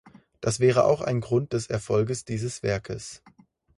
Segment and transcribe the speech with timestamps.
[0.39, 3.21] Das wäre auch ein Grund des Erfolges dieses Werkes.